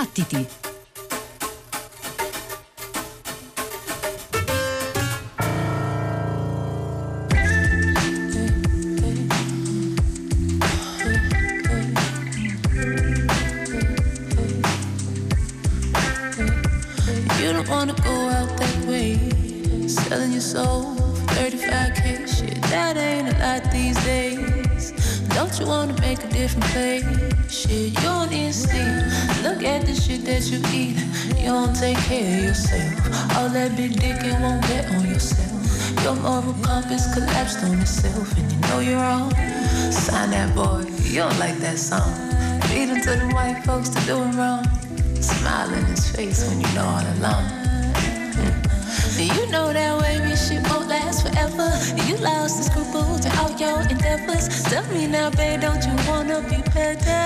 [0.00, 0.69] Battiti!
[32.18, 33.36] Of yourself.
[33.36, 35.50] All that big dick and won't get on yourself.
[36.02, 39.30] Your moral compass collapsed on itself, and you know you're wrong.
[39.92, 40.84] Sign that boy.
[41.04, 42.10] You don't like that song.
[42.70, 44.64] Lead to the white folks to do him wrong.
[45.20, 47.44] Smile in his face when you know all along.
[48.34, 49.36] Mm.
[49.36, 51.70] You know that wavy shit won't last forever.
[52.06, 54.48] You lost the scruples to all your endeavors.
[54.64, 57.22] Tell me now, babe, don't you wanna be better?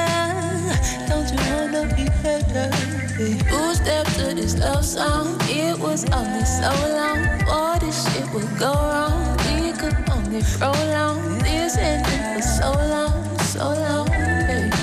[1.09, 3.04] Don't you wanna be better?
[3.15, 5.37] Who stepped to this love song?
[5.43, 7.23] It was only so long.
[7.47, 9.37] Boy, this shit would go wrong.
[9.47, 14.09] We could only prolong this ending for so long, so long.
[14.09, 14.75] babe.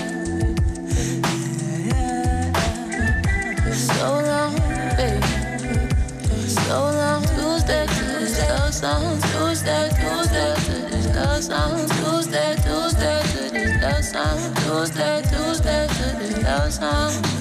[3.76, 4.56] So long,
[4.96, 5.24] babe.
[6.48, 9.20] So long, Tuesday to this love song.
[9.34, 11.90] Tuesday, Tuesday to this love song.
[12.00, 14.56] Tuesday, Tuesday to this love song.
[14.56, 17.41] Tuesday, Tuesday to this love song.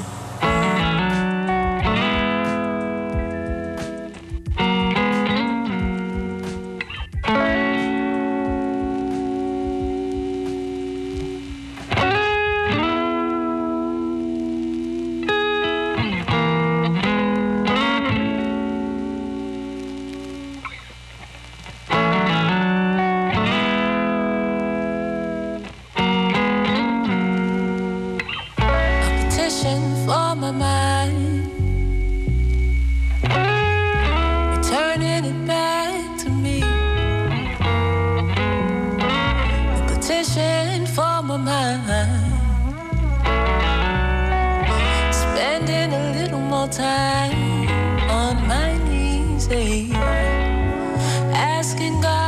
[51.33, 52.20] Asking God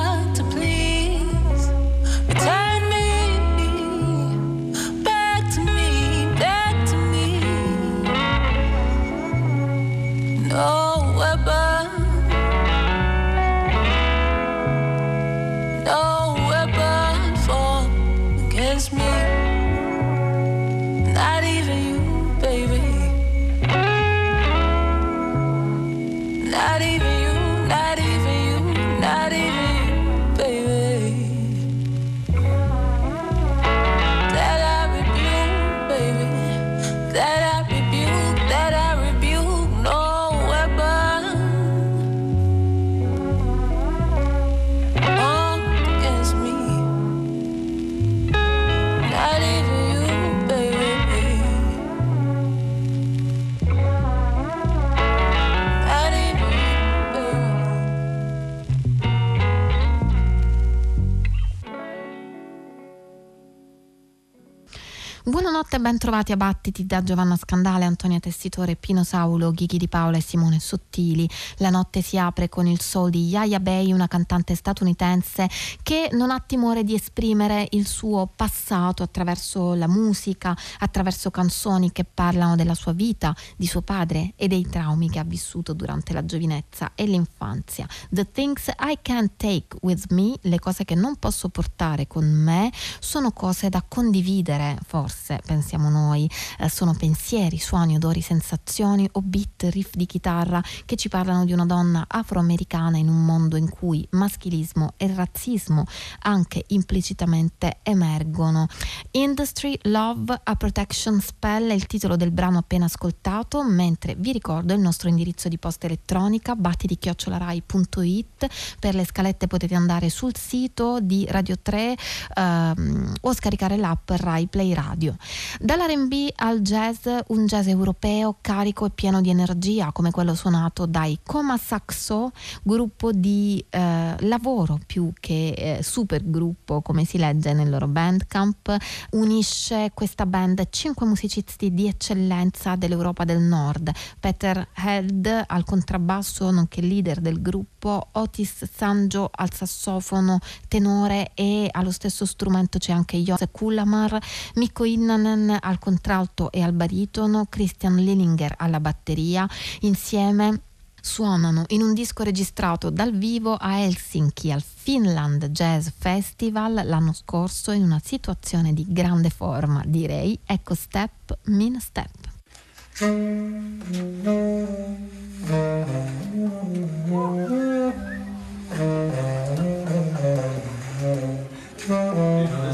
[65.74, 70.18] 7, ben trovati a Battiti da Giovanna Scandale, Antonia Tessitore, Pino Saulo, Ghighi di Paola
[70.18, 71.28] e Simone Sottili.
[71.58, 75.50] La notte si apre con il solo di Yaya Bay, una cantante statunitense
[75.82, 82.04] che non ha timore di esprimere il suo passato attraverso la musica, attraverso canzoni che
[82.04, 86.24] parlano della sua vita, di suo padre e dei traumi che ha vissuto durante la
[86.24, 87.88] giovinezza e l'infanzia.
[88.12, 92.72] The things I can't take with me, le cose che non posso portare con me,
[93.00, 96.30] sono cose da condividere, forse, pensando pensiamo noi,
[96.60, 101.54] Eh, sono pensieri, suoni, odori, sensazioni o beat, riff di chitarra che ci parlano di
[101.54, 105.86] una donna afroamericana in un mondo in cui maschilismo e razzismo
[106.24, 108.68] anche implicitamente emergono.
[109.12, 114.74] Industry Love a Protection Spell è il titolo del brano appena ascoltato, mentre vi ricordo
[114.74, 118.48] il nostro indirizzo di posta elettronica battitichiocciolarai.it
[118.80, 121.96] per le scalette potete andare sul sito di Radio 3
[122.36, 125.16] ehm, o scaricare l'app Rai Play Radio.
[125.60, 131.20] Dall'RB al jazz, un jazz europeo carico e pieno di energia, come quello suonato dai
[131.24, 132.32] Coma Saxo,
[132.64, 138.76] gruppo di eh, lavoro più che eh, supergruppo, come si legge nel loro bandcamp.
[139.12, 143.92] Unisce questa band cinque musicisti di eccellenza dell'Europa del Nord.
[144.20, 151.92] Peter Held al contrabbasso, nonché leader del gruppo, Otis Sanjo al sassofono, tenore e allo
[151.92, 154.18] stesso strumento c'è anche Jose Kulamar,
[154.56, 159.48] Mikko Innanen Khan al contralto e al baritono, Christian Lillinger alla batteria,
[159.82, 160.62] insieme
[161.02, 167.72] suonano in un disco registrato dal vivo a Helsinki al Finland Jazz Festival l'anno scorso
[167.72, 170.40] in una situazione di grande forma, direi.
[170.46, 172.32] Ecco Step Min Step.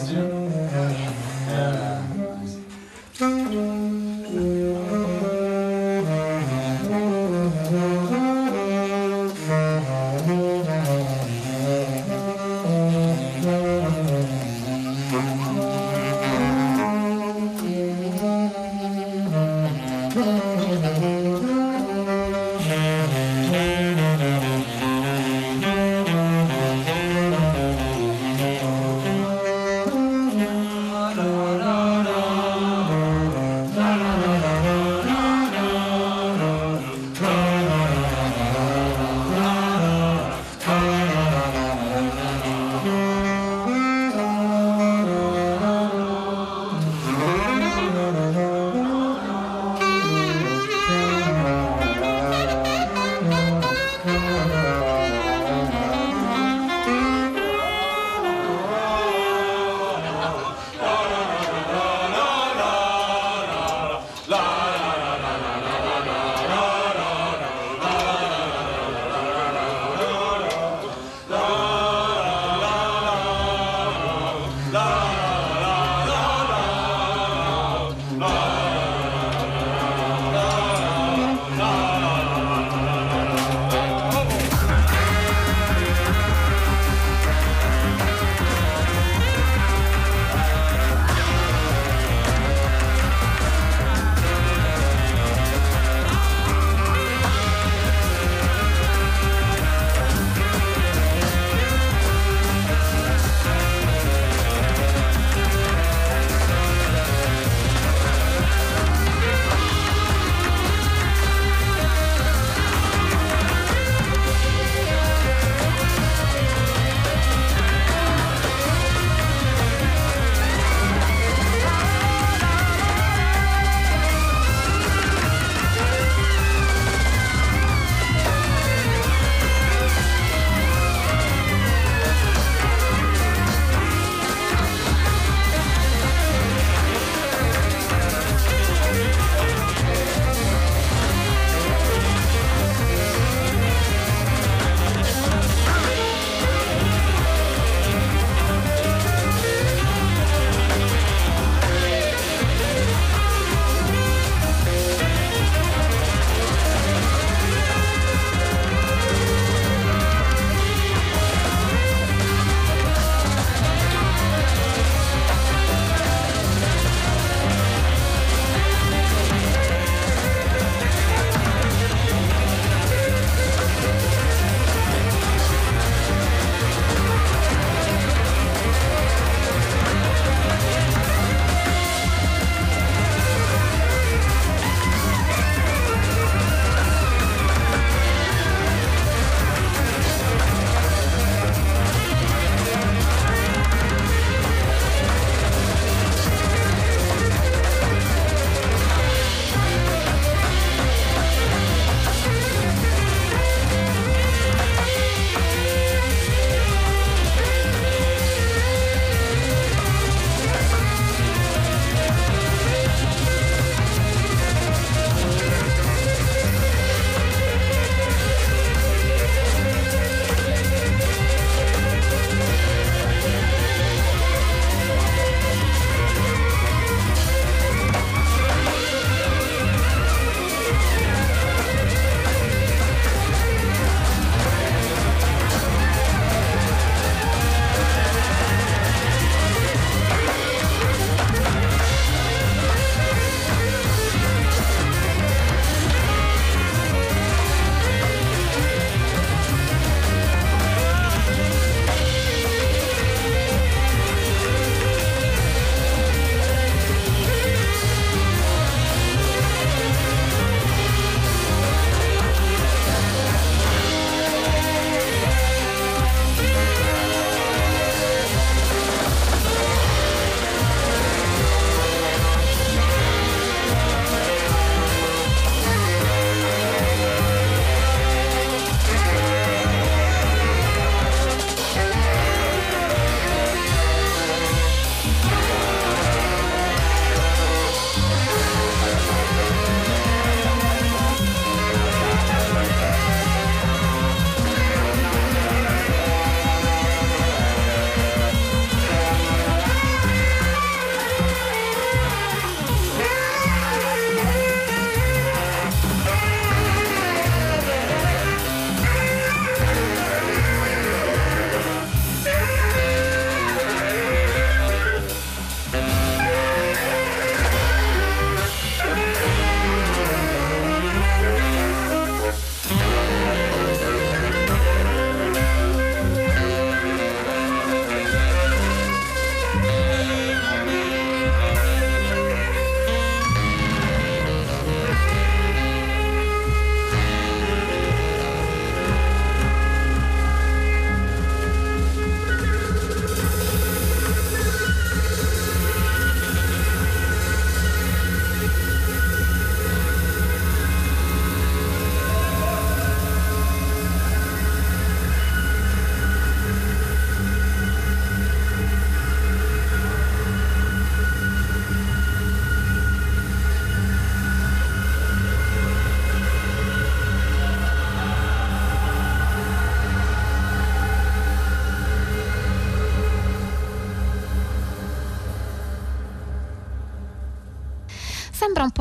[0.01, 0.38] You know,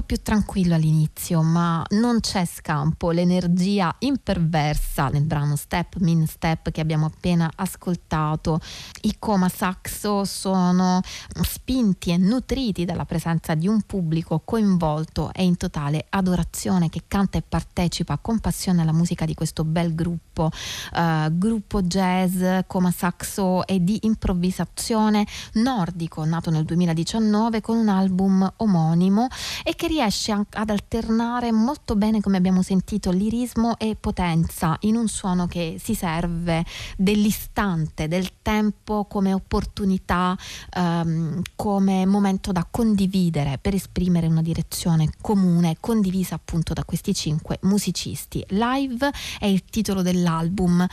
[0.08, 6.80] più tranquillo all'inizio, ma non c'è scampo, l'energia imperversa nel brano Step Min Step che
[6.80, 8.58] abbiamo appena ascoltato.
[9.02, 11.02] I coma saxo sono
[11.42, 17.36] spinti e nutriti dalla presenza di un pubblico coinvolto e in totale adorazione che canta
[17.36, 20.50] e partecipa con passione alla musica di questo bel gruppo,
[20.94, 28.50] uh, gruppo jazz, coma saxo e di improvvisazione nordico, nato nel 2019 con un album
[28.56, 29.26] omonimo
[29.62, 35.08] e che riesce ad alternare molto bene, come abbiamo sentito, lirismo e potenza in un
[35.08, 36.64] suono che si serve
[36.96, 40.36] dell'istante, del tempo come opportunità,
[40.76, 47.58] um, come momento da condividere per esprimere una direzione comune, condivisa appunto da questi cinque
[47.62, 48.44] musicisti.
[48.48, 50.86] Live è il titolo dell'album.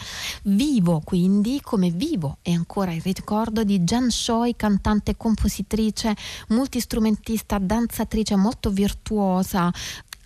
[0.44, 6.16] Vivo quindi come vivo e ancora il ricordo di Jan Choi, cantante compositrice,
[6.50, 8.94] multistrumentista, danzatrice molto virtuosa,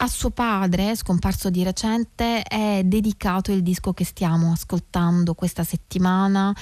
[0.02, 6.56] a suo padre, scomparso di recente, è dedicato il disco che stiamo ascoltando questa settimana,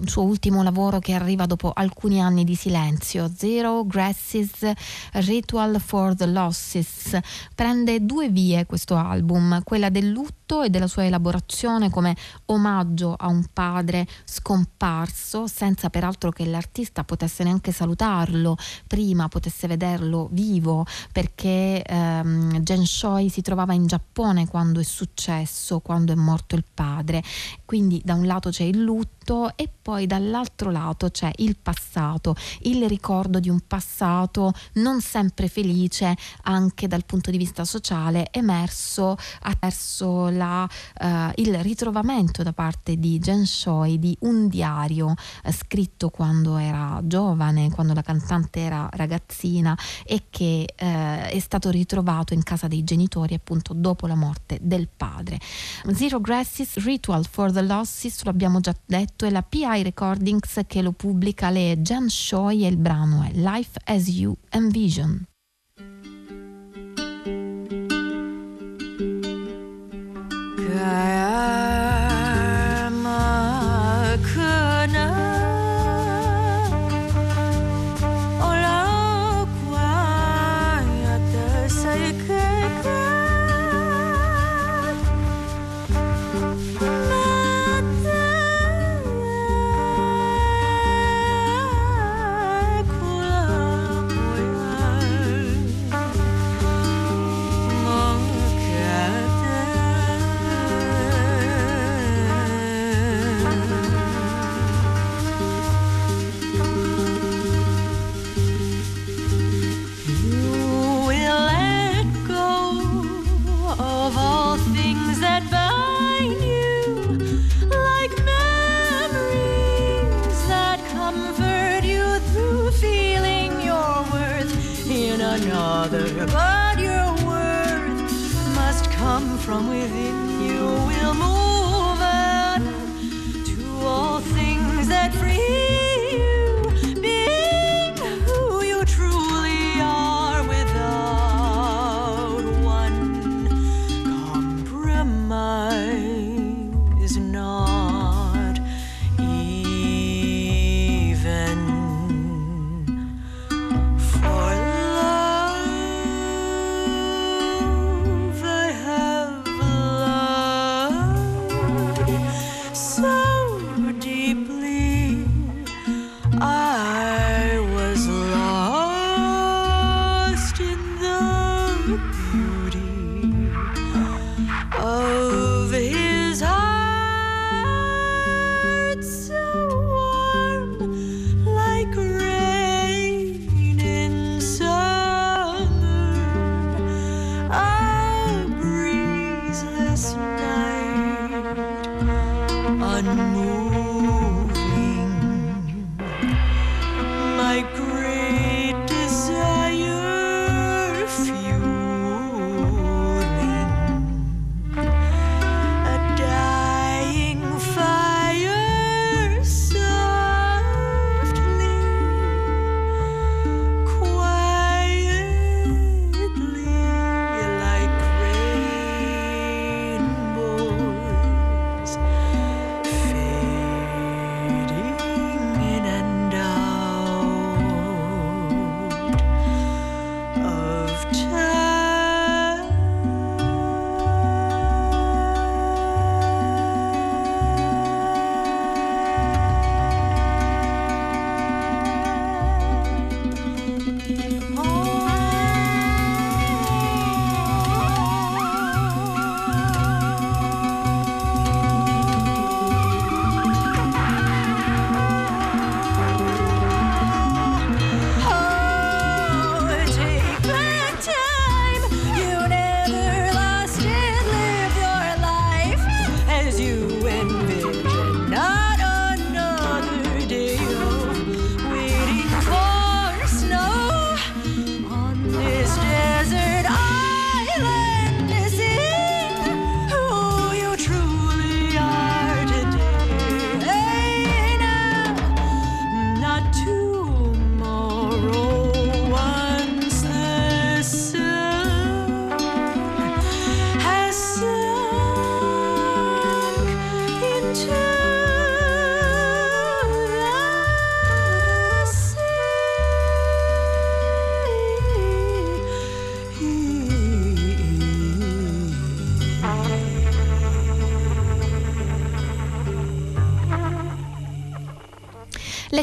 [0.00, 4.72] il suo ultimo lavoro che arriva dopo alcuni anni di silenzio, Zero Grasses
[5.12, 7.16] Ritual for the Losses.
[7.54, 12.16] Prende due vie questo album, quella del lutto e della sua elaborazione come
[12.46, 20.28] omaggio a un padre scomparso, senza peraltro che l'artista potesse neanche salutarlo, prima potesse vederlo
[20.32, 26.56] vivo, perché ehm, Jen Shoi si trovava in Giappone quando è successo, quando è morto
[26.56, 27.22] il padre.
[27.64, 32.88] Quindi da un lato c'è il lutto e poi dall'altro lato c'è il passato, il
[32.88, 40.28] ricordo di un passato non sempre felice anche dal punto di vista sociale emerso attraverso
[40.40, 40.66] la,
[41.00, 47.00] uh, il ritrovamento da parte di Jen Choi di un diario uh, scritto quando era
[47.04, 52.82] giovane, quando la cantante era ragazzina e che uh, è stato ritrovato in casa dei
[52.84, 55.38] genitori appunto dopo la morte del padre.
[55.92, 60.80] Zero Grasses Ritual for the Losses, lo abbiamo già detto, è la PI Recordings che
[60.80, 65.29] lo pubblica, le Jan Shoy e il brano è Life as You Envision.
[70.82, 71.59] I.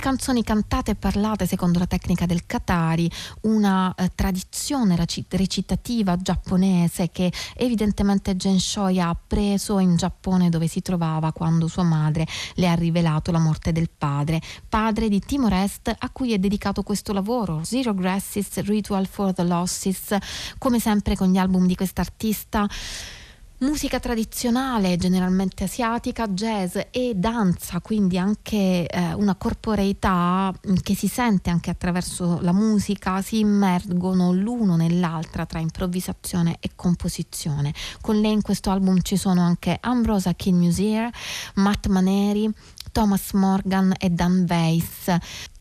[0.07, 7.29] canzoni cantate e parlate secondo la tecnica del Katari, una eh, tradizione recitativa giapponese che
[7.57, 13.33] evidentemente Genshoi ha appreso in Giappone dove si trovava quando sua madre le ha rivelato
[13.33, 14.39] la morte del padre,
[14.69, 19.43] padre di Timor Est a cui è dedicato questo lavoro, Zero Grasses Ritual for the
[19.43, 20.15] Losses,
[20.57, 22.65] come sempre con gli album di quest'artista
[23.59, 31.49] musica tradizionale, generalmente asiatica, jazz e danza, quindi anche eh, una corporeità che si sente
[31.49, 37.73] anche attraverso la musica, si immergono l'uno nell'altra tra improvvisazione e composizione.
[38.01, 41.09] Con lei in questo album ci sono anche Ambrosa Kinmusier,
[41.55, 42.51] Matt Maneri,
[42.91, 45.17] Thomas Morgan e Dan Weiss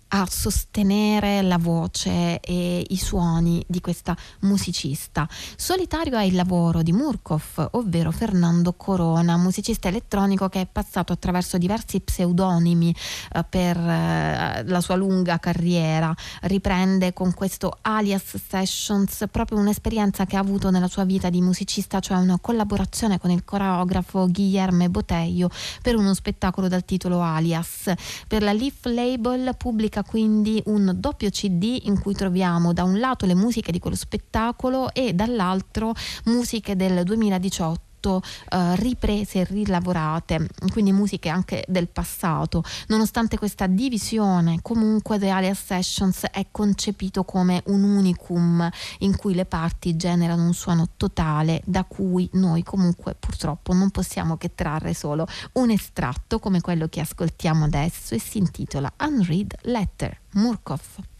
[0.08, 5.28] a sostenere la voce e i suoni di questa musicista.
[5.56, 11.58] Solitario è il lavoro di Murkov, ovvero Fernando Corona, musicista elettronico che è passato attraverso
[11.58, 12.94] diversi pseudonimi
[13.32, 16.14] eh, per eh, la sua lunga carriera.
[16.42, 22.00] Riprende con questo alias Sessions proprio un'esperienza che ha avuto nella sua vita di musicista,
[22.00, 25.50] cioè una collaborazione con il coreografo Guillermo Botello
[25.82, 27.92] per uno spettacolo dal titolo Alias.
[28.28, 33.26] Per la Leaf Label pubblica quindi un doppio CD in cui troviamo da un lato
[33.26, 40.92] le musiche di quello spettacolo e dall'altro musiche del 2018 Uh, riprese e rilavorate, quindi
[40.92, 42.62] musiche anche del passato.
[42.88, 48.68] Nonostante questa divisione, comunque The Alias Sessions è concepito come un unicum
[49.00, 54.36] in cui le parti generano un suono totale da cui noi comunque purtroppo non possiamo
[54.36, 60.18] che trarre solo un estratto come quello che ascoltiamo adesso e si intitola Unread Letter
[60.32, 61.15] Murkov.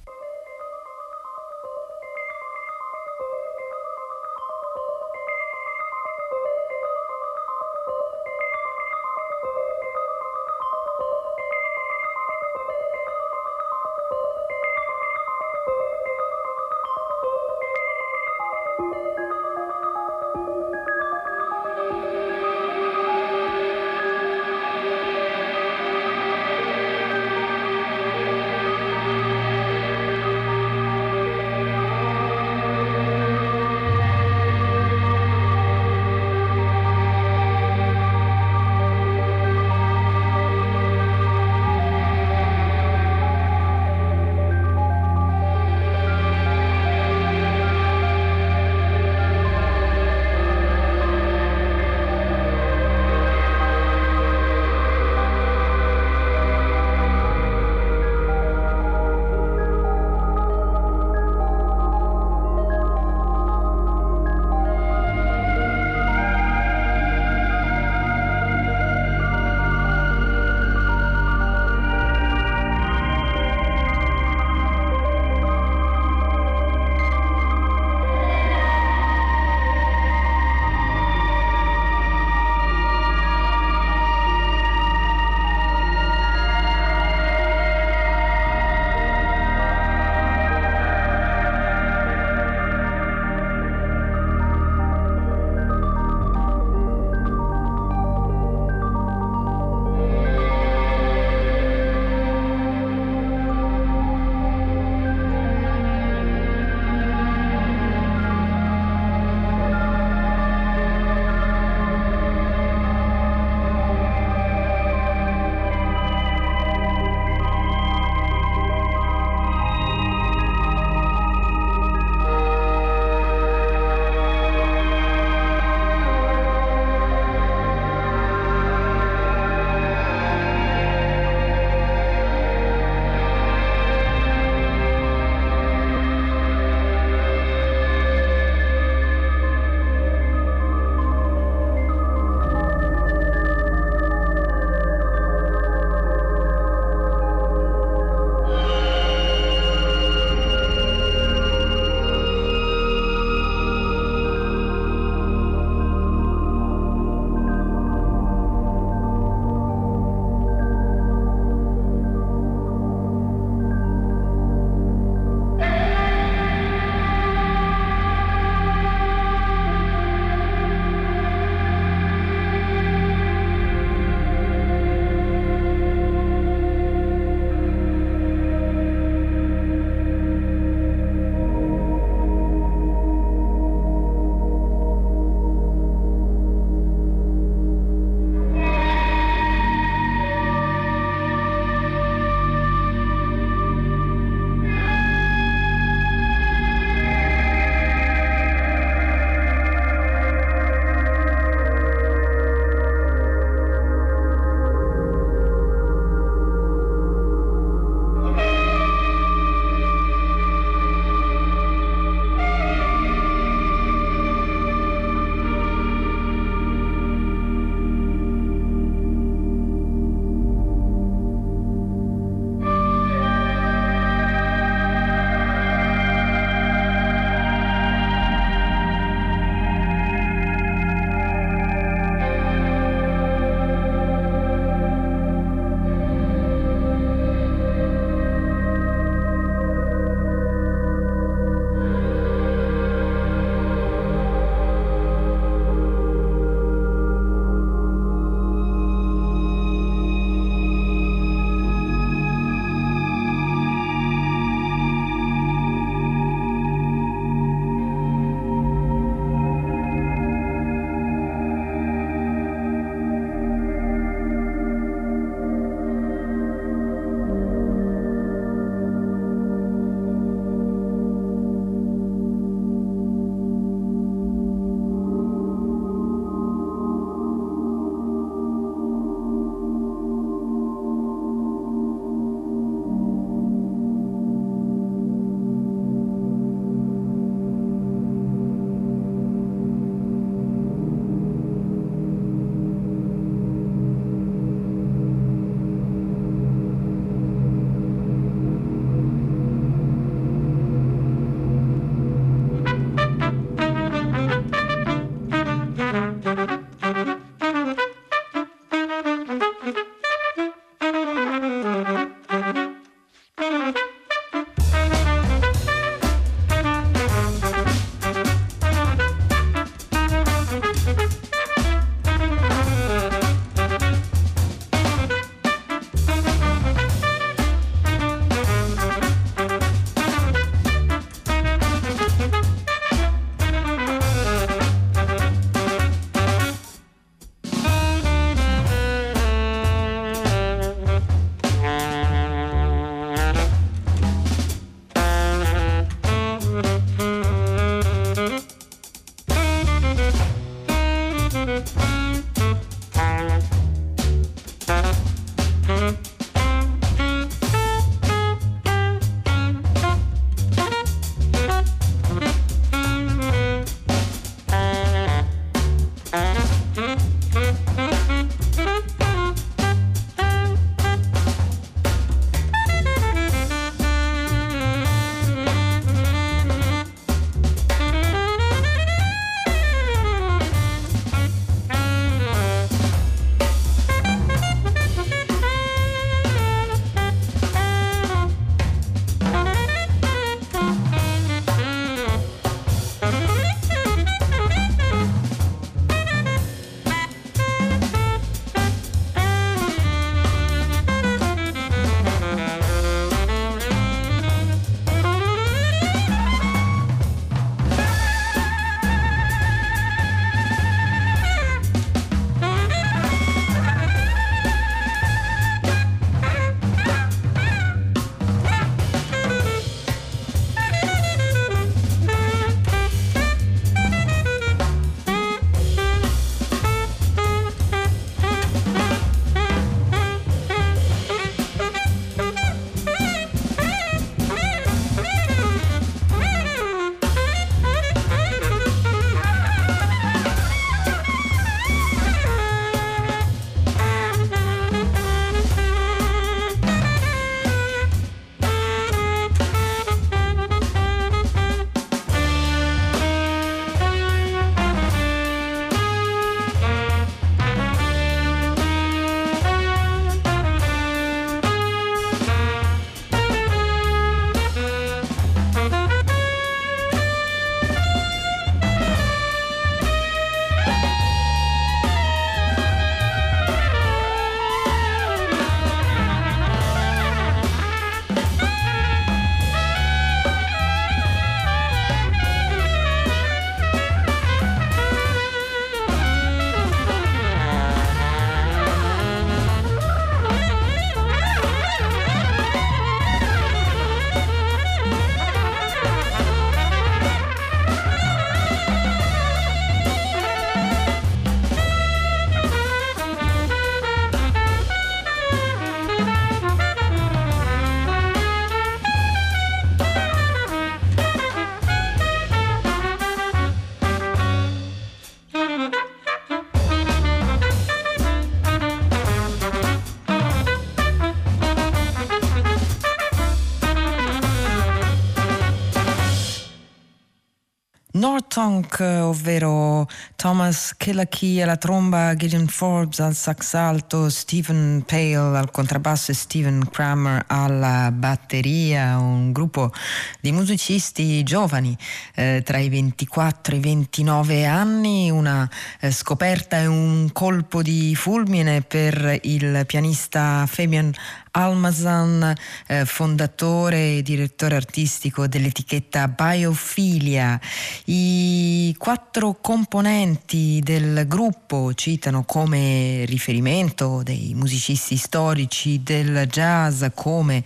[528.80, 529.75] Ovvero
[530.14, 536.68] Thomas Killakey alla tromba, Gideon Forbes al sax alto, Stephen Pale al contrabbasso e Stephen
[536.70, 539.72] Kramer alla batteria, un gruppo
[540.20, 541.76] di musicisti giovani
[542.14, 545.48] eh, tra i 24 e i 29 anni, una
[545.80, 550.92] eh, scoperta e un colpo di fulmine per il pianista Fabian
[551.32, 552.34] Almazan,
[552.66, 557.38] eh, fondatore e direttore artistico dell'etichetta Biophilia.
[557.84, 567.42] I quattro componenti del gruppo citano come riferimento dei musicisti storici del jazz come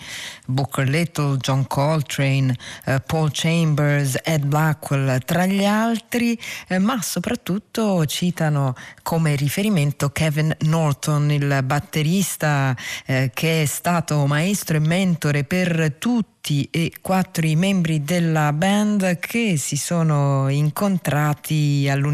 [0.47, 2.55] Booker Little, John Coltrane,
[2.85, 10.55] eh, Paul Chambers, Ed Blackwell, tra gli altri, eh, ma soprattutto citano come riferimento Kevin
[10.61, 17.55] Norton, il batterista eh, che è stato maestro e mentore per tutti e quattro i
[17.55, 22.10] membri della band che si sono incontrati all'università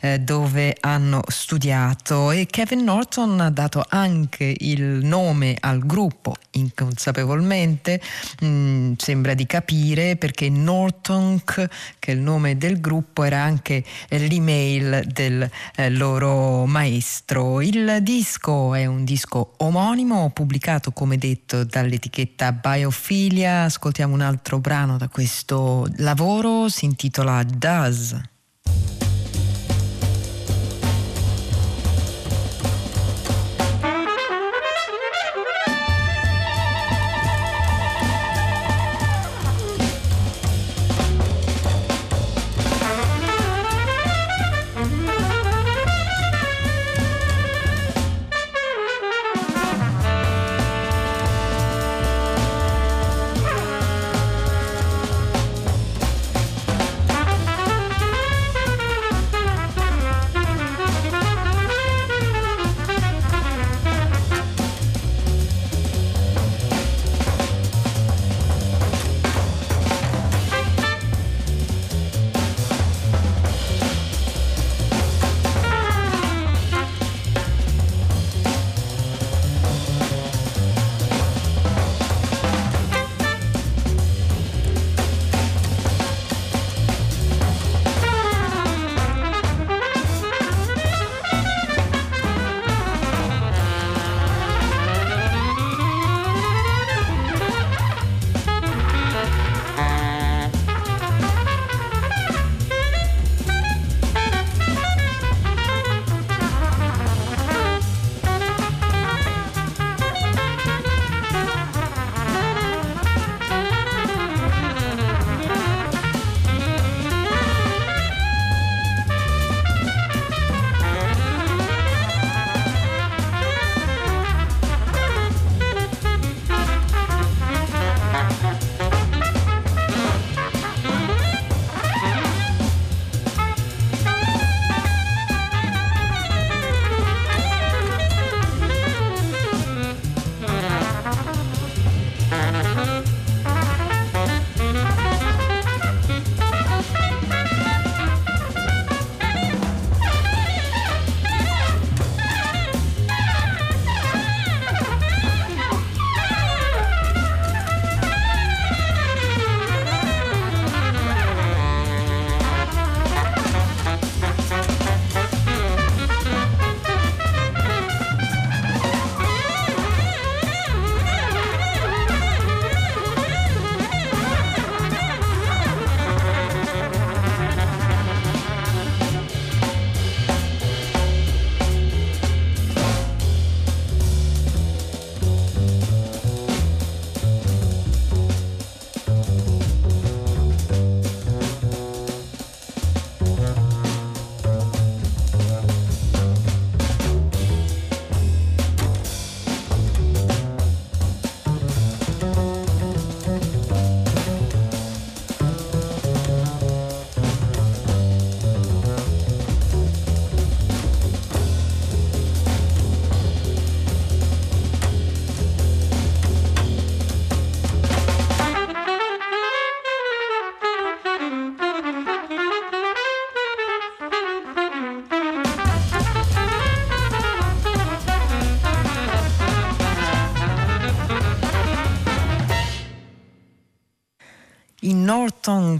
[0.00, 2.32] eh, dove hanno studiato.
[2.32, 8.00] E Kevin Norton ha dato anche il nome al gruppo inconsapevolmente.
[8.40, 13.84] Mh, mm, sembra di capire perché Norton che è il nome del gruppo era anche
[14.08, 17.60] l'email del eh, loro maestro.
[17.60, 24.58] Il disco è un disco omonimo pubblicato come detto dall'etichetta Biofilm Filia, ascoltiamo un altro
[24.58, 28.31] brano da questo lavoro, si intitola Does.
[28.64, 29.11] Bye.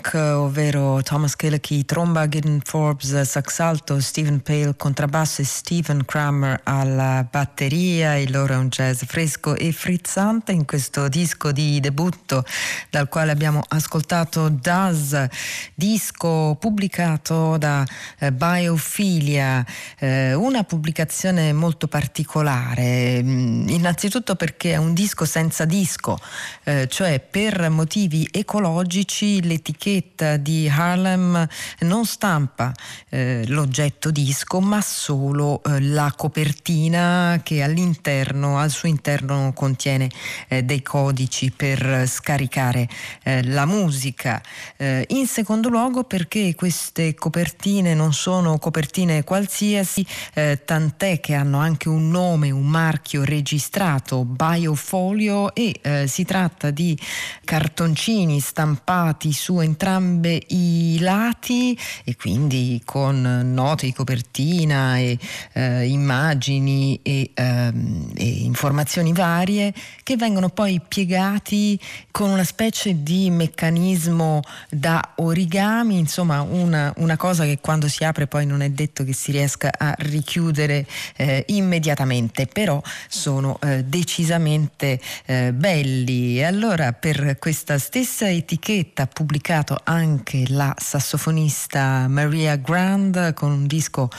[0.03, 6.61] Nortonk, ovvero Thomas Killicky, tromba, Gideon Forbes, sax alto, Stephen Pale, contrabbasso e Stephen Kramer
[6.65, 8.17] alla batteria.
[8.17, 12.45] Il loro è un jazz fresco e frizzante in questo disco di debutto
[12.91, 15.27] dal quale abbiamo ascoltato Daz,
[15.75, 17.85] disco pubblicato da
[18.19, 19.65] eh, Biophilia,
[19.99, 26.19] eh, una pubblicazione molto particolare, mm, innanzitutto perché è un disco senza disco,
[26.65, 29.91] eh, cioè per motivi ecologici l'etichetta
[30.41, 31.47] di Harlem
[31.81, 32.73] non stampa
[33.09, 40.11] eh, l'oggetto disco ma solo eh, la copertina che all'interno, al suo interno contiene
[40.49, 42.89] eh, dei codici per scaricare
[43.23, 44.41] eh, la musica.
[44.77, 51.59] Eh, in secondo luogo perché queste copertine non sono copertine qualsiasi, eh, tant'è che hanno
[51.59, 56.99] anche un nome, un marchio registrato, Biofolio e si tratta di
[57.45, 65.19] cartoncini stampati su entrambe i lati e quindi con note di copertina e
[65.55, 69.75] eh, immagini e, ehm, e, informazioni varie
[70.05, 71.77] che vengono poi piegati
[72.13, 78.29] con una specie di meccanismo da origami, insomma una, una cosa che quando si apre
[78.29, 85.01] poi non è detto che si riesca a richiudere eh, immediatamente, però sono eh, decisamente
[85.27, 86.39] eh, belli.
[86.39, 89.07] E allora per questa stessa etichetta ha
[89.73, 94.11] pubblicato anche la sassofonista Maria Grand con un disco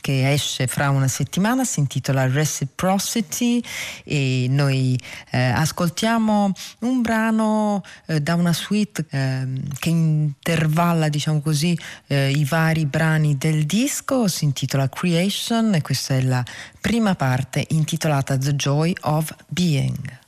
[0.00, 3.62] che esce fra una settimana, si intitola Reciprocity
[4.04, 4.98] e noi
[5.30, 9.46] eh, ascoltiamo un brano eh, da una suite eh,
[9.78, 16.14] che intervalla diciamo così eh, i vari brani del disco, si intitola Creation e questa
[16.14, 16.44] è la
[16.80, 20.19] prima parte intitolata The Joy of Being.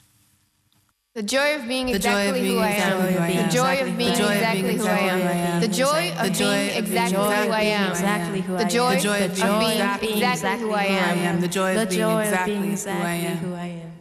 [1.14, 3.46] The joy of being exactly who I am.
[3.46, 5.60] The joy of being exactly who I am.
[5.60, 7.92] The joy of being exactly who I am.
[8.56, 11.40] The joy of being exactly who I am.
[11.42, 13.92] The joy of being exactly who I am.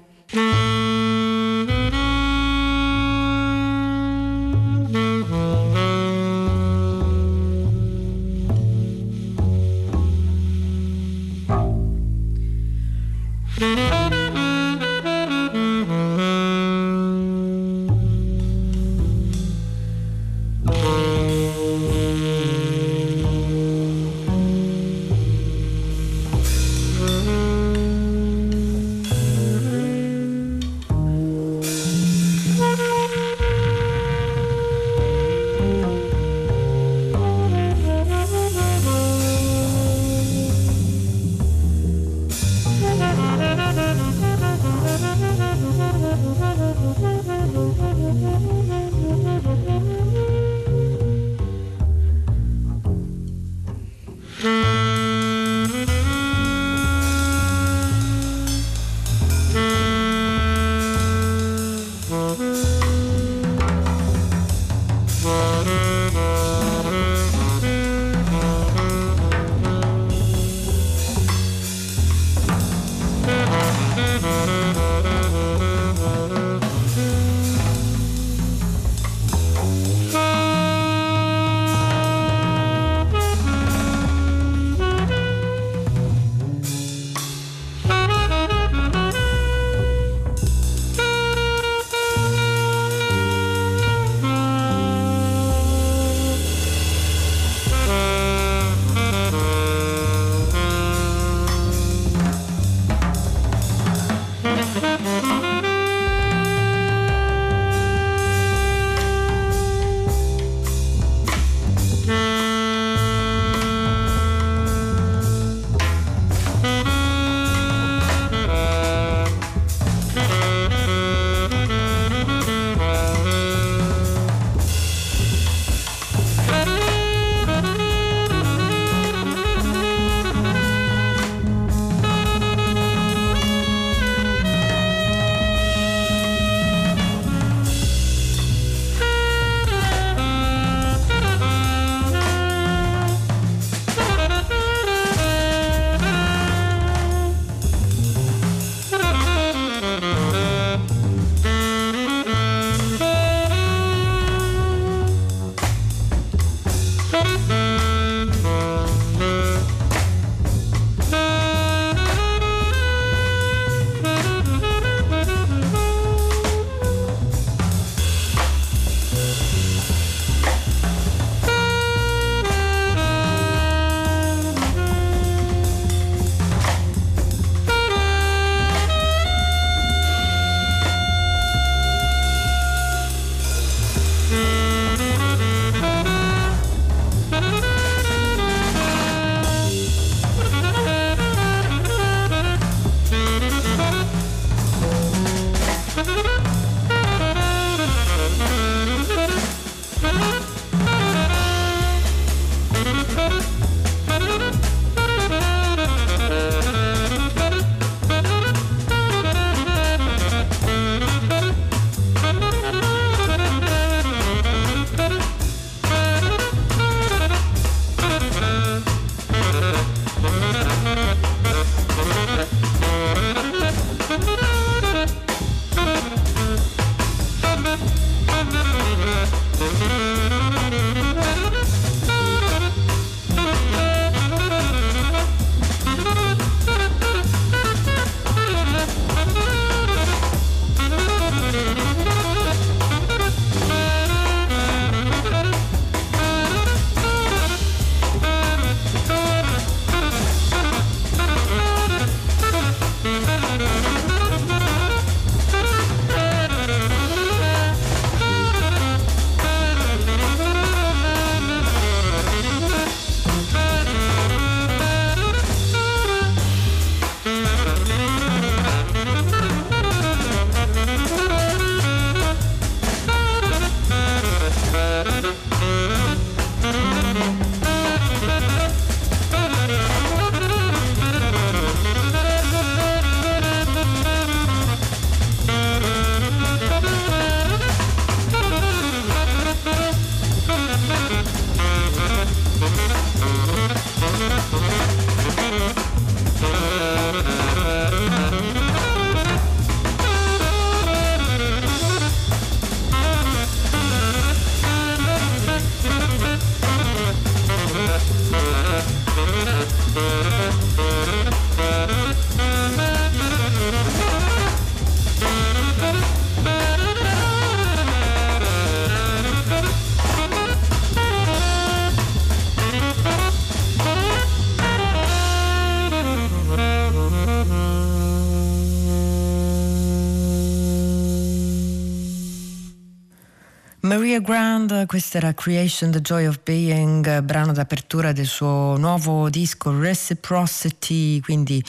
[333.92, 339.78] Maria Grand, questa era Creation, The Joy of Being, brano d'apertura del suo nuovo disco
[339.78, 341.62] Reciprocity, quindi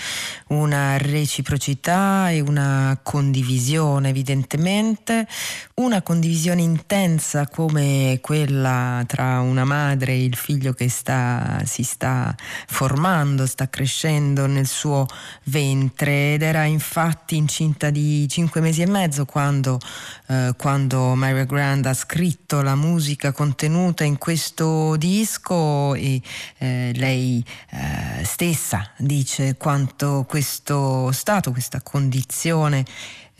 [0.50, 5.26] una reciprocità e una condivisione evidentemente,
[5.82, 12.34] una condivisione intensa come quella tra una madre e il figlio che sta, si sta
[12.66, 15.06] formando, sta crescendo nel suo
[15.44, 19.78] ventre ed era infatti incinta di cinque mesi e mezzo quando,
[20.28, 26.20] eh, quando Maria Grand ha scritto la musica contenuta in questo disco e
[26.58, 32.84] eh, lei eh, stessa dice quanto questo stato, questa condizione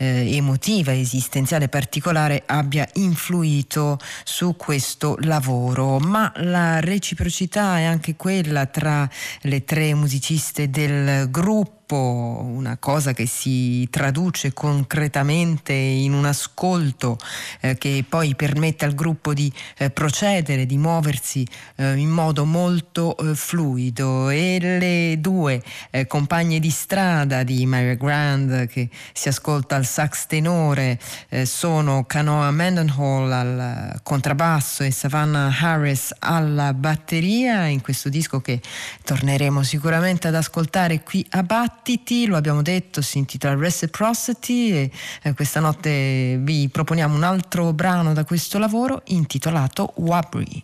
[0.03, 8.65] eh, emotiva, esistenziale particolare abbia influito su questo lavoro, ma la reciprocità è anche quella
[8.65, 9.09] tra
[9.41, 17.17] le tre musiciste del gruppo una cosa che si traduce concretamente in un ascolto
[17.61, 23.15] eh, che poi permette al gruppo di eh, procedere, di muoversi eh, in modo molto
[23.17, 24.29] eh, fluido.
[24.29, 30.25] E le due eh, compagne di strada di Mary Grand che si ascolta al sax
[30.27, 37.65] tenore eh, sono Canoa Mendenhall al contrabbasso e Savannah Harris alla batteria.
[37.65, 38.61] In questo disco che
[39.03, 44.91] torneremo sicuramente ad ascoltare qui a Bat Battiti, lo abbiamo detto, si intitola Reciprocity e
[45.21, 50.63] eh, questa notte vi proponiamo un altro brano da questo lavoro intitolato Wabri.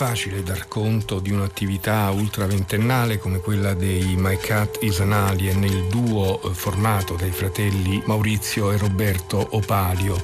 [0.00, 5.88] Facile dar conto di un'attività ultraventennale come quella dei My Cat is an Alien, il
[5.88, 10.18] duo eh, formato dai fratelli Maurizio e Roberto Opalio.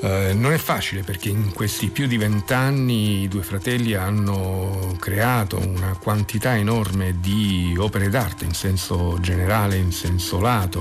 [0.00, 5.58] Eh, non è facile perché in questi più di vent'anni i due fratelli hanno creato
[5.58, 10.80] una quantità enorme di opere d'arte in senso generale, in senso lato,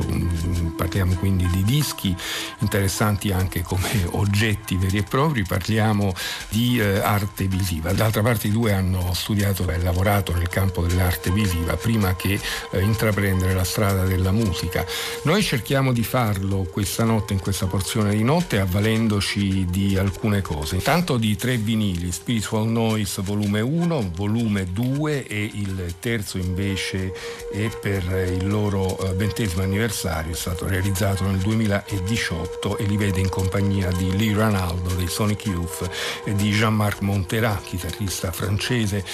[0.78, 2.16] parliamo quindi di dischi
[2.60, 6.14] interessanti anche come oggetti veri e propri, parliamo
[6.50, 7.92] di eh, arte visiva.
[7.92, 12.40] D'altra parte i due hanno studiato e lavorato nel campo dell'arte visiva prima che
[12.72, 14.86] eh, intraprendere la strada della musica.
[15.24, 20.42] Noi cerchiamo di farlo questa notte, in questa porzione di notte, avvalendo accorgendoci di alcune
[20.42, 20.76] cose.
[20.76, 27.14] Intanto di tre vinili, Spiritual Noise volume 1, volume 2 e il terzo invece
[27.54, 28.04] è per
[28.36, 33.90] il loro eh, ventesimo anniversario, è stato realizzato nel 2018 e li vede in compagnia
[33.94, 35.90] di Lee Ranaldo dei Sonic Youth
[36.26, 39.06] e di Jean-Marc Montera, chitarrista francese.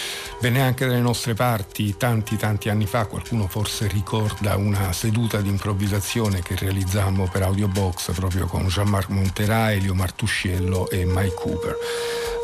[0.42, 5.50] Venne anche dalle nostre parti tanti tanti anni fa, qualcuno forse ricorda una seduta di
[5.50, 11.78] improvvisazione che realizzammo per Audiobox proprio con Jean-Marc Montera e Elio Martusciello e Mike Cooper.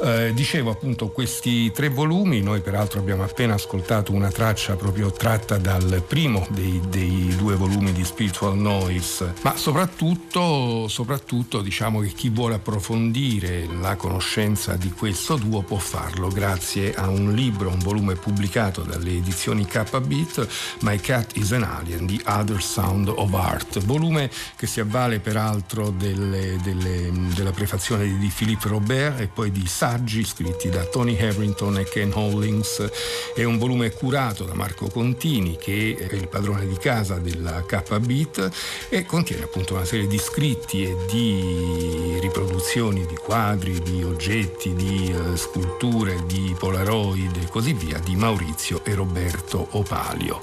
[0.04, 5.60] Eh, dicevo appunto questi tre volumi, noi peraltro abbiamo appena ascoltato una traccia proprio tratta
[5.60, 12.30] dal primo dei, dei due volumi di Spiritual Noise, ma soprattutto, soprattutto diciamo che chi
[12.30, 18.16] vuole approfondire la conoscenza di questo duo può farlo grazie a un libro, un volume
[18.16, 20.48] pubblicato dalle edizioni K-Beat,
[20.80, 25.92] My Cat is an Alien, The Other Sound of Art, volume che si avvale peraltro
[25.92, 31.20] delle, delle, della prefazione di Philippe Robert e poi di Sara saggi scritti da Tony
[31.20, 32.90] Harrington e Ken Hollings.
[33.36, 38.88] È un volume curato da Marco Contini, che è il padrone di casa della K-Beat,
[38.88, 45.14] e contiene appunto una serie di scritti e di riproduzioni di quadri, di oggetti, di
[45.14, 50.40] uh, sculture, di polaroid e così via di Maurizio e Roberto Opalio.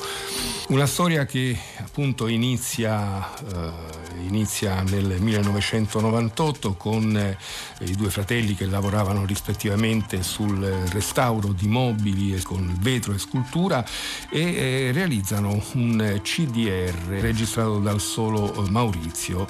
[0.69, 3.73] Una storia che appunto inizia, uh,
[4.17, 7.37] inizia nel 1998 con eh,
[7.81, 10.59] i due fratelli che lavoravano rispettivamente sul
[10.91, 13.85] restauro di mobili con vetro e scultura
[14.31, 19.47] e eh, realizzano un CDR registrato dal solo eh, Maurizio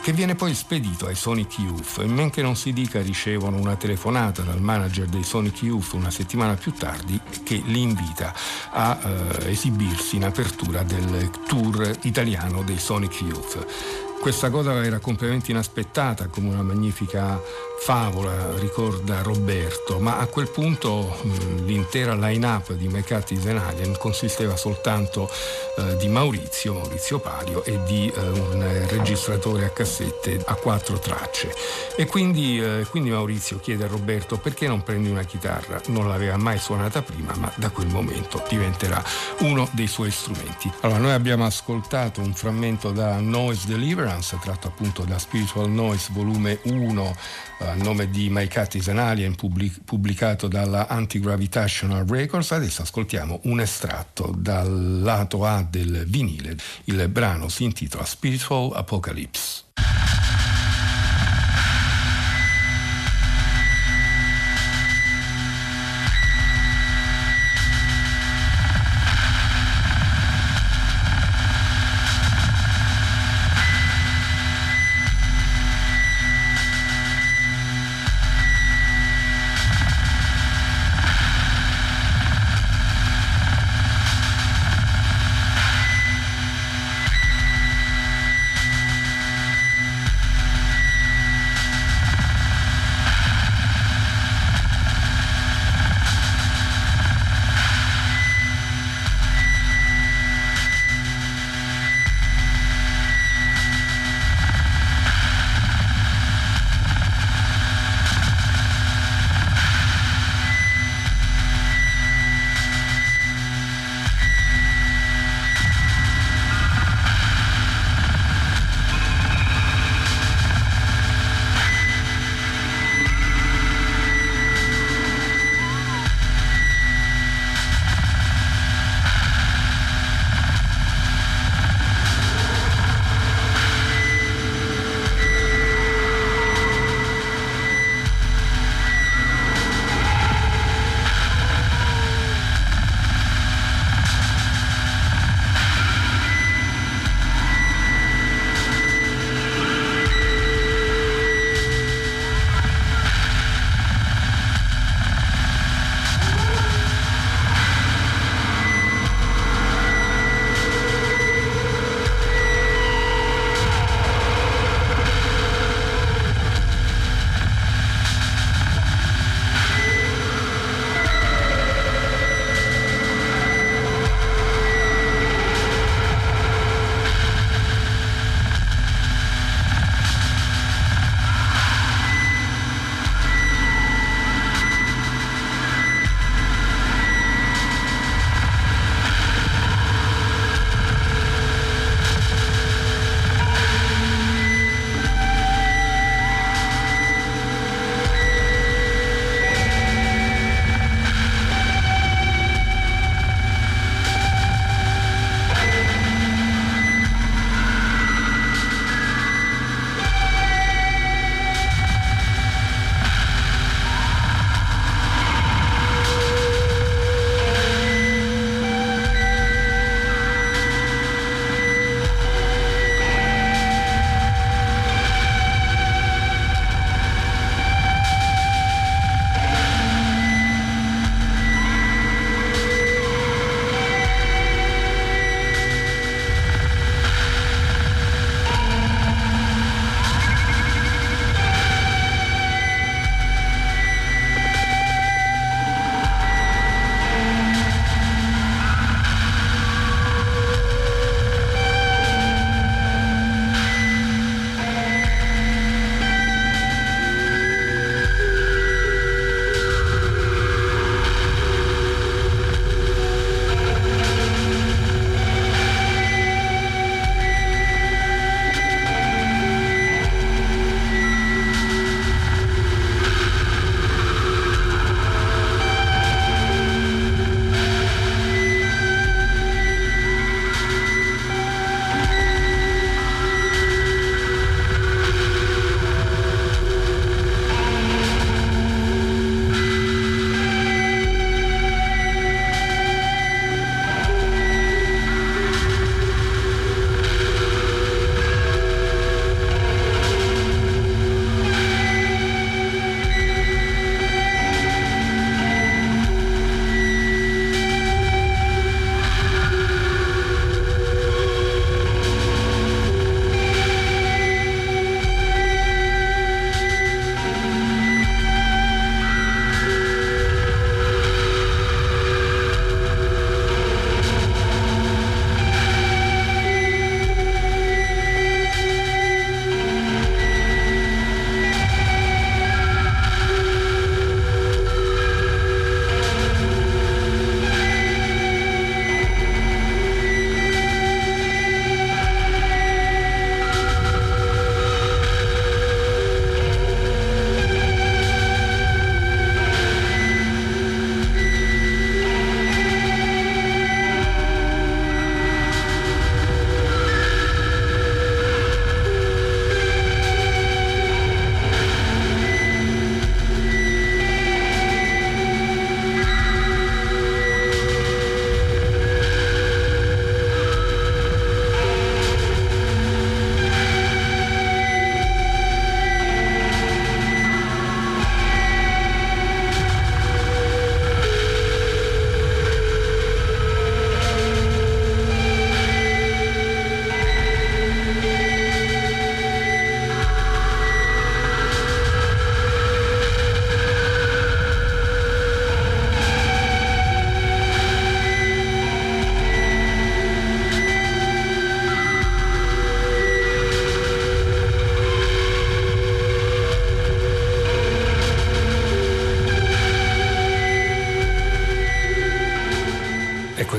[0.00, 3.76] che viene poi spedito ai Sonic Youth e men che non si dica ricevono una
[3.76, 8.34] telefonata dal manager dei Sonic Youth una settimana più tardi che li invita
[8.70, 8.98] a
[9.44, 13.95] esibirsi in apertura del tour italiano dei Sonic Youth.
[14.26, 17.40] Questa cosa era completamente inaspettata, come una magnifica
[17.86, 21.18] favola, ricorda Roberto, ma a quel punto
[21.66, 25.30] l'intera line-up di McCarthy Zenalian consisteva soltanto
[25.78, 31.54] eh, di Maurizio, Maurizio Palio e di eh, un registratore a cassette a quattro tracce.
[31.94, 35.80] E quindi, eh, quindi Maurizio chiede a Roberto perché non prendi una chitarra?
[35.86, 39.00] Non l'aveva mai suonata prima, ma da quel momento diventerà
[39.42, 40.68] uno dei suoi strumenti.
[40.80, 46.58] Allora, noi abbiamo ascoltato un frammento da Noise Deliverance, tratto appunto da Spiritual Noise volume
[46.64, 47.16] 1
[47.58, 52.52] a nome di My Cat is an Alien pubblicato dalla Anti-Gravitational Records.
[52.52, 56.56] Adesso ascoltiamo un estratto dal lato A del vinile.
[56.84, 59.64] Il brano si intitola Spiritual Apocalypse.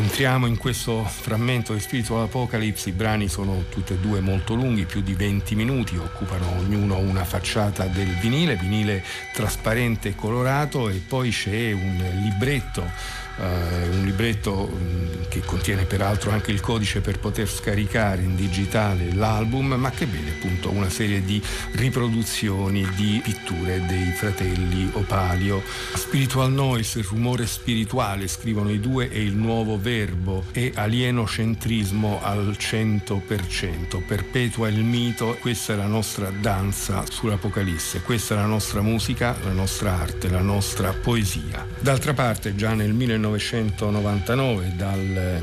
[0.07, 4.85] Entriamo in questo frammento di Spiritual Apocalypse, i brani sono tutti e due molto lunghi,
[4.85, 9.03] più di 20 minuti, occupano ognuno una facciata del vinile, vinile
[9.33, 12.89] trasparente e colorato e poi c'è un libretto
[13.37, 19.13] Uh, un libretto um, che contiene peraltro anche il codice per poter scaricare in digitale
[19.13, 21.41] l'album, ma che vede appunto una serie di
[21.73, 25.61] riproduzioni di pitture dei fratelli Opalio.
[25.93, 34.01] Spiritual noise, rumore spirituale, scrivono i due, è il nuovo verbo, e alienocentrismo al 100%,
[34.05, 39.51] perpetua il mito, questa è la nostra danza sull'Apocalisse, questa è la nostra musica, la
[39.51, 41.65] nostra arte, la nostra poesia.
[41.79, 45.41] D'altra parte già nel 19 1999 dal,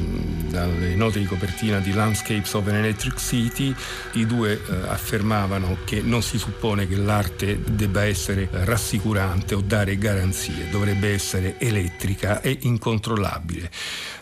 [0.49, 3.75] dalle note di copertina di Landscapes of an Electric City,
[4.13, 9.97] i due eh, affermavano che non si suppone che l'arte debba essere rassicurante o dare
[9.99, 13.71] garanzie, dovrebbe essere elettrica e incontrollabile.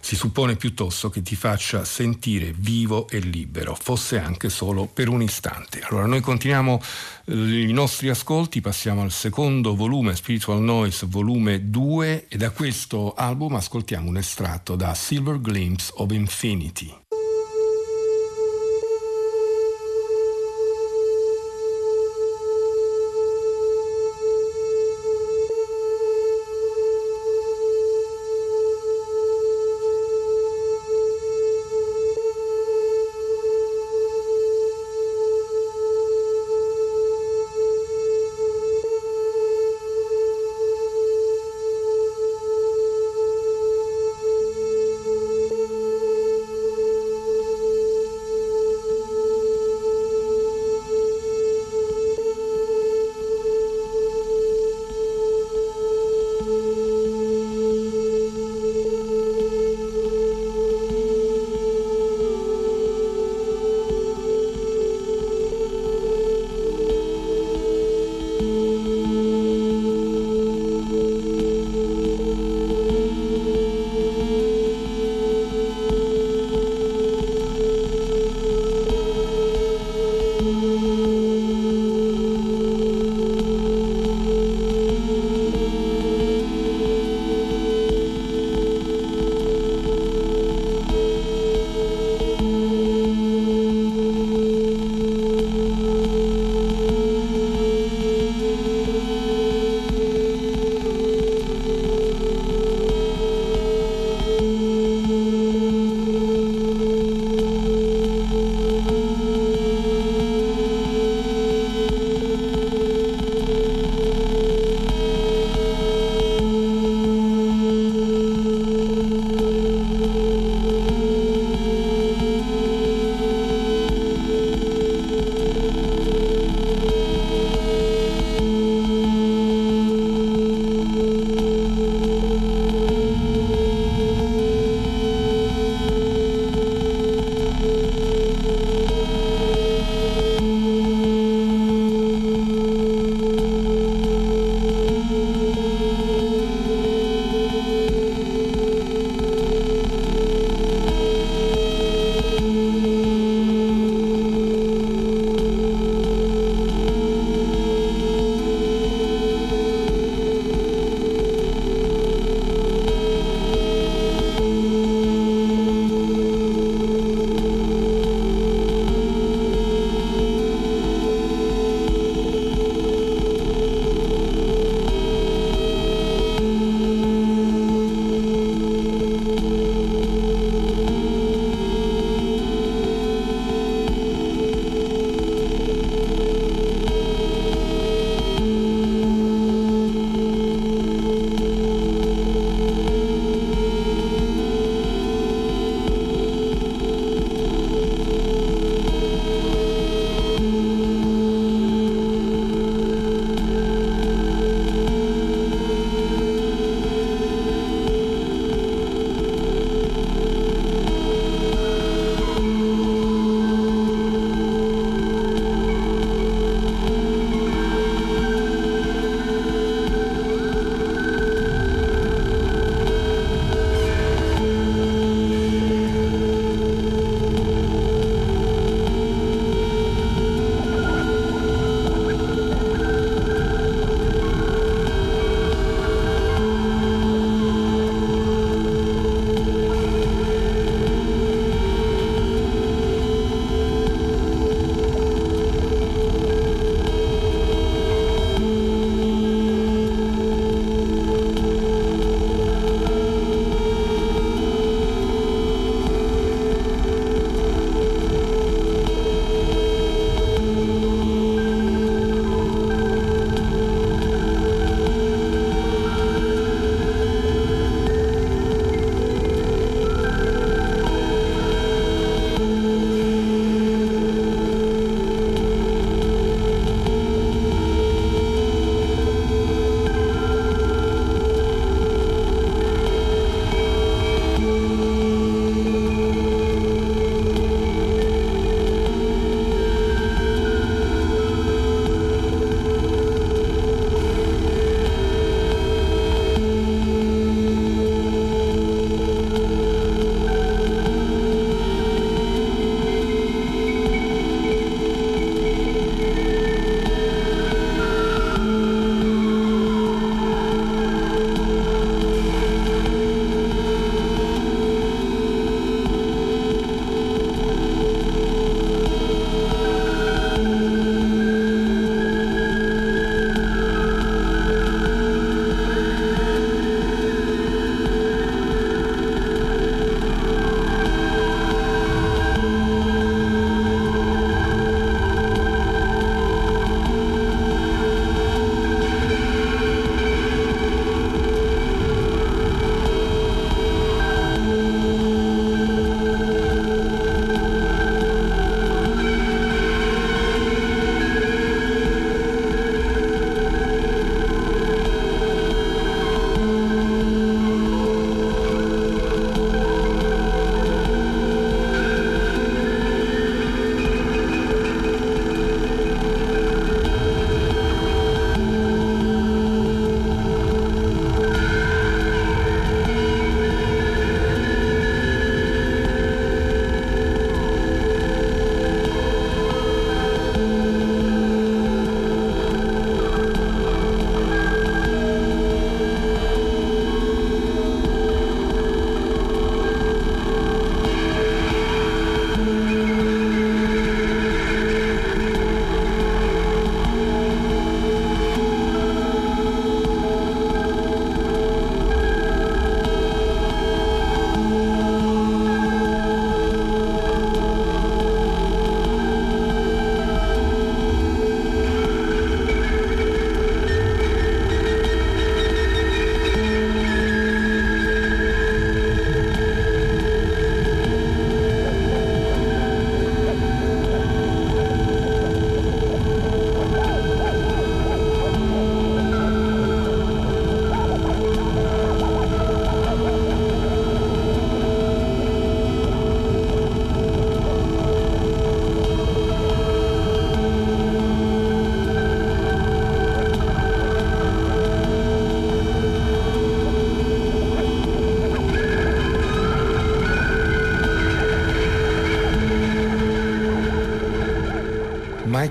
[0.01, 5.23] Si suppone piuttosto che ti faccia sentire vivo e libero, fosse anche solo per un
[5.23, 5.81] istante.
[5.89, 6.81] Allora noi continuiamo
[7.27, 13.55] i nostri ascolti, passiamo al secondo volume, Spiritual Noise, volume 2, e da questo album
[13.55, 17.02] ascoltiamo un estratto da Silver Glimpse of Infinity.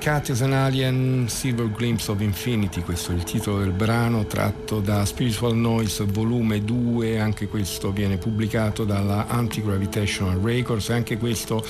[0.02, 4.80] Cat is an Alien, Silver Glimpse of Infinity, questo è il titolo del brano tratto
[4.80, 11.64] da Spiritual Noise volume 2, anche questo viene pubblicato dalla Anti-Gravitational Records, anche questo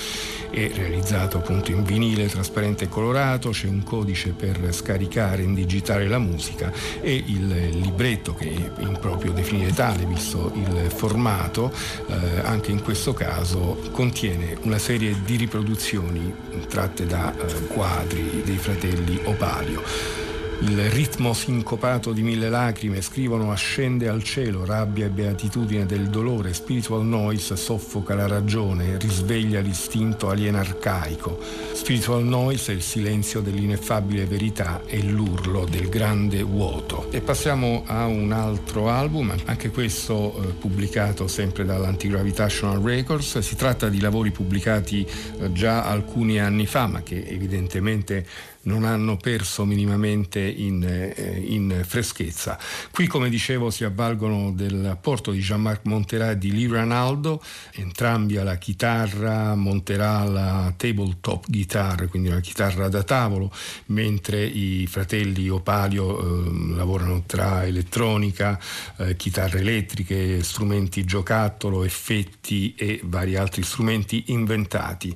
[0.52, 6.06] è realizzato appunto in vinile trasparente e colorato, c'è un codice per scaricare in digitale
[6.06, 6.70] la musica
[7.00, 7.48] e il
[7.80, 11.72] libretto che è in proprio definire tale visto il formato,
[12.06, 16.34] eh, anche in questo caso contiene una serie di riproduzioni
[16.68, 20.21] tratte da eh, quadri dei fratelli Opalio.
[20.64, 26.54] Il ritmo sincopato di mille lacrime, scrivono, ascende al cielo, rabbia e beatitudine del dolore,
[26.54, 31.36] spiritual noise soffoca la ragione, risveglia l'istinto alieno arcaico.
[31.82, 37.10] Spiritual noise è il silenzio dell'ineffabile verità e l'urlo del grande vuoto.
[37.10, 43.40] E passiamo a un altro album, anche questo eh, pubblicato sempre dall'Antigravitational Records.
[43.40, 48.26] Si tratta di lavori pubblicati eh, già alcuni anni fa, ma che evidentemente
[48.62, 52.58] non hanno perso minimamente in, eh, in, freschezza.
[52.90, 57.42] Qui, come dicevo, si avvalgono dell'apporto di Jean-Marc Monterà e di Lee Ranaldo,
[57.72, 61.71] entrambi alla chitarra, Monterà alla tabletop guitar,
[62.08, 63.50] quindi una chitarra da tavolo,
[63.86, 68.58] mentre i fratelli Opalio eh, lavorano tra elettronica,
[68.98, 75.14] eh, chitarre elettriche, strumenti giocattolo, effetti e vari altri strumenti inventati.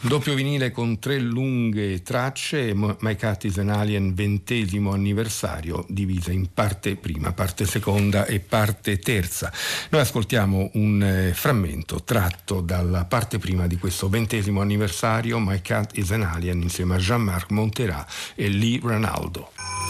[0.00, 6.48] Doppio vinile con tre lunghe tracce My Cat is an Alien ventesimo anniversario divisa in
[6.54, 9.52] parte prima, parte seconda e parte terza.
[9.90, 15.87] Noi ascoltiamo un eh, frammento tratto dalla parte prima di questo ventesimo anniversario My Cat
[15.94, 19.87] is an Alien insieme a Jean-Marc Monterà e Lee Ranaldo.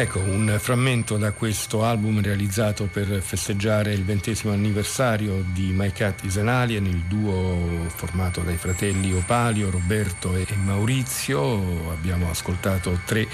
[0.00, 6.24] Ecco, un frammento da questo album realizzato per festeggiare il ventesimo anniversario di My Cat
[6.24, 11.90] is an Alien, il duo formato dai fratelli Opalio, Roberto e Maurizio.
[11.90, 13.28] Abbiamo ascoltato tre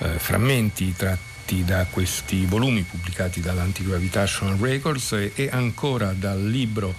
[0.00, 6.94] eh, frammenti tratti da questi volumi pubblicati dall'Anti-Gravitational Records e, ancora dal libro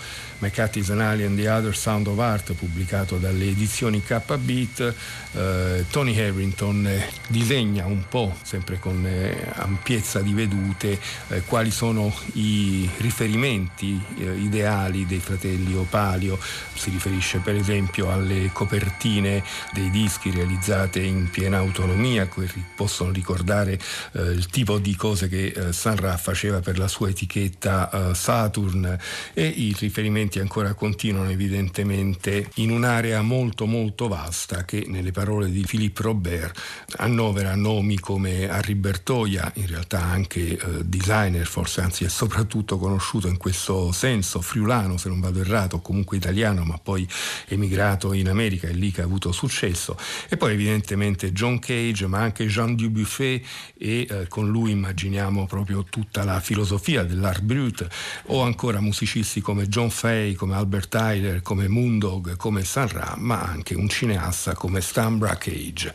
[0.73, 4.93] is an Alien, The Other Sound of Art, pubblicato dalle edizioni K-Beat,
[5.33, 11.69] eh, Tony Harrington eh, disegna un po', sempre con eh, ampiezza di vedute, eh, quali
[11.69, 16.39] sono i riferimenti eh, ideali dei fratelli Opalio.
[16.73, 23.73] Si riferisce per esempio alle copertine dei dischi realizzate in piena autonomia, che possono ricordare
[24.13, 28.97] eh, il tipo di cose che San Ra faceva per la sua etichetta Saturn
[29.33, 35.63] e i riferimenti ancora continuano evidentemente in un'area molto molto vasta che nelle parole di
[35.63, 36.59] Philippe Robert
[36.97, 43.27] annovera nomi come Harry Bertoia, in realtà anche eh, designer, forse anzi è soprattutto conosciuto
[43.27, 47.07] in questo senso, friulano se non vado errato, comunque italiano ma poi
[47.47, 49.95] emigrato in America e lì che ha avuto successo.
[50.29, 53.43] E poi evidentemente John Cage ma anche Jean Dubuffet
[53.77, 57.85] e eh, con lui immaginiamo proprio tutta la filosofia dell'art brut
[58.27, 63.41] o ancora musicisti come John Fay come Albert Tyler, come Moondog, come San Ra, ma
[63.41, 65.93] anche un cineasta come Stan Brakhage.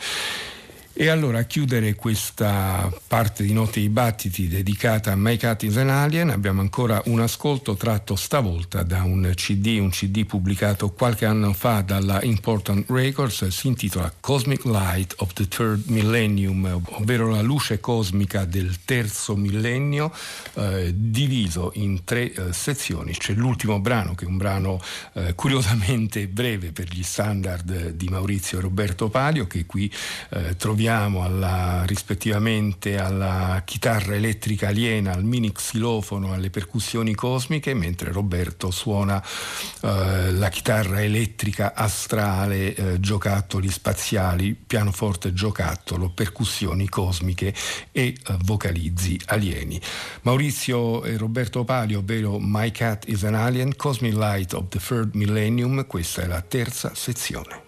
[0.99, 5.77] E allora a chiudere questa parte di Notte di Battiti dedicata a My Cat is
[5.77, 11.27] an Alien abbiamo ancora un ascolto tratto stavolta da un CD, un CD pubblicato qualche
[11.27, 17.43] anno fa dalla Important Records, si intitola Cosmic Light of the Third Millennium, ovvero la
[17.43, 20.11] luce cosmica del terzo millennio,
[20.55, 23.13] eh, diviso in tre eh, sezioni.
[23.13, 24.81] C'è l'ultimo brano che è un brano
[25.13, 29.93] eh, curiosamente breve per gli standard di Maurizio e Roberto Palio che qui
[30.31, 37.75] eh, troviamo troviamo alla, rispettivamente alla chitarra elettrica aliena, al mini xilofono, alle percussioni cosmiche,
[37.75, 47.53] mentre Roberto suona eh, la chitarra elettrica astrale, eh, giocattoli spaziali, pianoforte giocattolo, percussioni cosmiche
[47.91, 48.15] e eh,
[48.45, 49.81] vocalizzi alieni.
[50.23, 55.17] Maurizio e Roberto Palio, ovvero My Cat is an Alien, Cosmic Light of the Third
[55.17, 57.66] Millennium, questa è la terza sezione.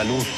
[0.00, 0.29] salud.